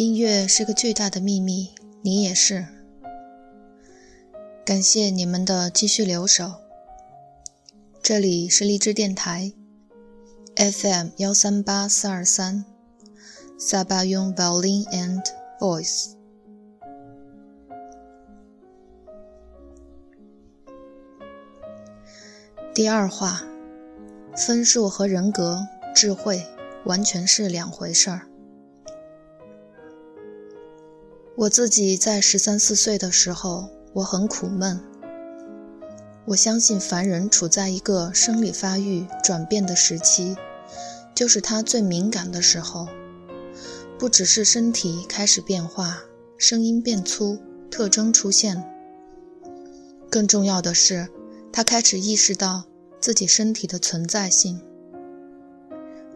[0.00, 2.66] 音乐是个巨大的秘密，你也是。
[4.64, 6.54] 感谢你们的继续留守。
[8.00, 9.52] 这里是荔枝电台
[10.56, 12.64] ，FM 幺三八四二三，
[13.58, 15.22] 萨巴雍 Violin and
[15.58, 16.14] Voice。
[22.72, 23.42] 第二话，
[24.34, 26.46] 分数和人格、智慧
[26.86, 28.29] 完全是两回事儿。
[31.40, 34.78] 我自己在十三四岁的时候，我很苦闷。
[36.26, 40.36] 我相信凡人处在一个生理发育转变的时期，
[41.14, 42.86] 就是他最敏感的时候。
[43.98, 46.02] 不只是身体开始变化，
[46.36, 47.38] 声音变粗，
[47.70, 48.62] 特征出现，
[50.10, 51.08] 更重要的是，
[51.50, 52.64] 他开始意识到。
[53.00, 54.60] 自己身体的存在性，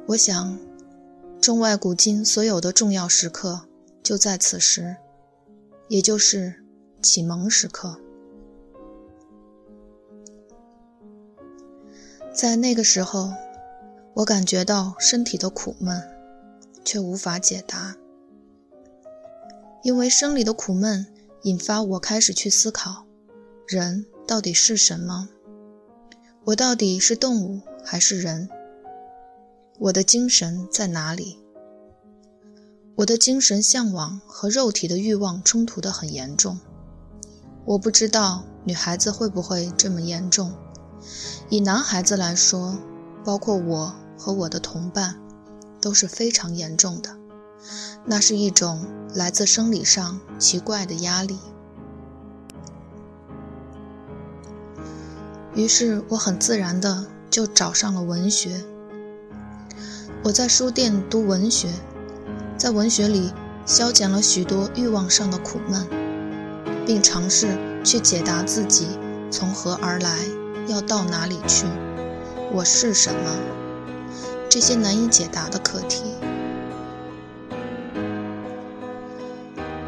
[0.09, 0.59] 我想，
[1.41, 3.63] 中外古今所有的重要时刻
[4.03, 4.99] 就在此时，
[5.95, 6.53] 也就是
[7.05, 8.01] 启蒙时刻。
[12.33, 13.33] 在那个时候，
[14.15, 16.03] 我感觉到身体的苦闷，
[16.85, 17.97] 却无法解答，
[19.85, 21.07] 因为生理的苦闷
[21.43, 23.07] 引发我开始去思考，
[23.69, 25.29] 人到底是什么。
[26.47, 28.49] 我到底是动物还是人？
[29.79, 31.44] 我的精神在哪里？
[32.97, 36.61] 我的精神向往和肉体的欲望冲突得很严重。
[37.65, 40.53] 我不知道女孩子会不会这么严重。
[41.49, 42.79] 以男孩子来说，
[43.25, 45.19] 包括我和我的同伴，
[45.81, 47.17] 都是非常严重的。
[48.05, 51.39] 那是一种来自生理上奇怪的压力。
[55.55, 58.65] 于是我很自然的就找上了文学。
[60.23, 61.69] 我在书店读文学，
[62.65, 63.31] 在文学里
[63.67, 65.87] 消减了许多欲望上的苦闷，
[66.87, 68.89] 并尝试去解答自己
[69.31, 70.21] 从何而来，
[70.67, 71.67] 要到哪里去，
[72.51, 73.37] 我是什么，
[74.49, 76.05] 这些难以解答的课题。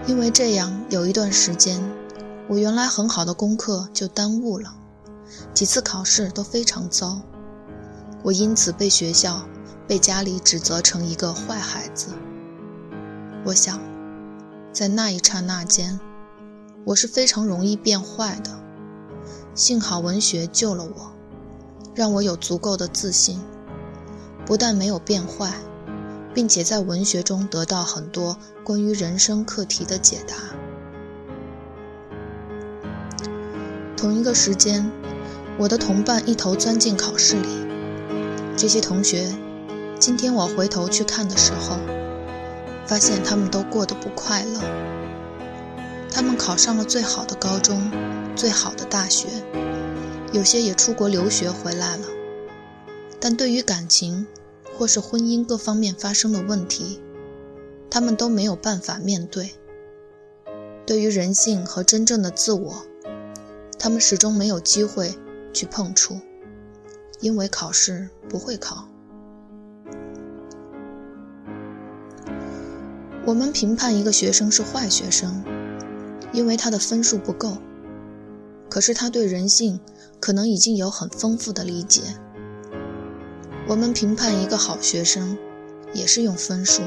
[0.07, 1.83] 因为这样，有一段时间，
[2.47, 4.75] 我原来很好的功课就耽误了。
[5.55, 7.23] 几次考试都非常糟，
[8.23, 9.47] 我因此被学校、
[9.89, 12.09] 被家里指责成一个坏孩子。
[13.47, 13.79] 我想，
[14.73, 16.01] 在那一刹那间，
[16.85, 18.51] 我是非常容易变坏的。
[19.55, 21.13] 幸好文学救了我，
[21.95, 23.41] 让我有足够的自信，
[24.45, 25.53] 不但没有变坏，
[26.35, 30.35] 并且在文学中得到很多关于人生课题的解答。
[33.97, 34.91] 同一个时间。
[35.59, 37.49] 我的同伴一头钻进考试里。
[38.59, 39.35] 这些同学，
[39.99, 41.79] 今天我回头去看的时候，
[42.87, 44.61] 发现他们都过得不快乐。
[46.11, 47.91] 他们考上了最好的高中、
[48.35, 49.29] 最好的大学，
[50.33, 52.07] 有些也出国留学回来了。
[53.21, 54.27] 但对于感情
[54.77, 57.01] 或是婚姻各方面发生的问题，
[57.91, 59.55] 他们都没有办法面对。
[60.87, 62.87] 对于人性和真正的自我，
[63.79, 65.15] 他们始终没有机会。
[65.53, 66.21] 去碰触，
[67.19, 68.87] 因为考试不会考。
[73.27, 75.43] 我们评判一个学生是坏学生，
[76.33, 77.59] 因为他的分数不够。
[78.69, 79.81] 可是他对人性
[80.21, 82.03] 可能已经有很丰富的理解。
[83.67, 85.37] 我们评判一个好学生，
[85.93, 86.83] 也是用分数，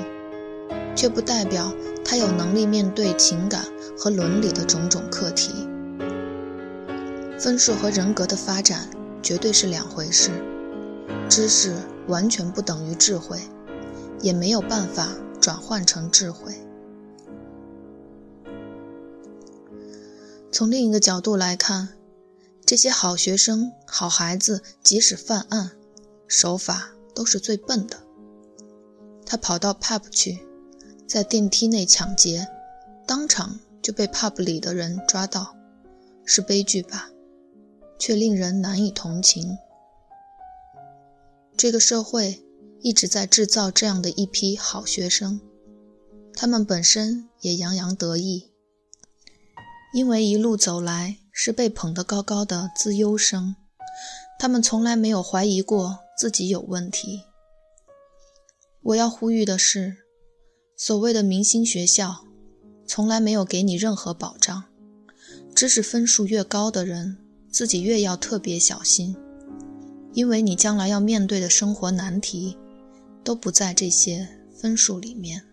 [0.96, 1.74] 却不代表
[2.06, 3.66] 他有能力面对情感
[3.98, 5.68] 和伦理的种种课题。
[7.38, 8.88] 分数和人格的发展
[9.22, 10.32] 绝对是两回事，
[11.28, 11.76] 知识
[12.08, 13.40] 完全不等于智慧，
[14.22, 16.54] 也没有办法转换成智慧。
[20.52, 21.90] 从另一个角度来看，
[22.66, 25.72] 这些好学生、好孩子，即使犯案，
[26.28, 27.98] 手法都是最笨的。
[29.26, 30.40] 他跑到 pub 去，
[31.08, 32.48] 在电梯内抢劫，
[33.06, 35.56] 当场就被 pub 里的人抓到，
[36.26, 37.10] 是悲剧吧？
[37.98, 39.58] 却令人难以同情。
[41.56, 42.44] 这个社会
[42.82, 45.40] 一直在制造这样的一批好学生，
[46.34, 48.52] 他们本身也洋洋得意，
[49.94, 53.56] 因为一路走来是被捧得高高的资优生，
[54.40, 57.24] 他们从来没有怀疑过自己有问题。
[58.82, 59.98] 我要呼吁的是，
[60.76, 62.24] 所谓的明星学校，
[62.88, 64.64] 从来没有给你任何保障，
[65.54, 67.18] 知识分数越高的人。
[67.52, 69.16] 自己越要特别小心，
[70.14, 72.56] 因为你将来要面对的生活难题，
[73.24, 75.49] 都不在这些分数里面。